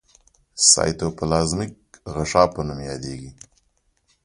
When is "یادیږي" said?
2.89-3.31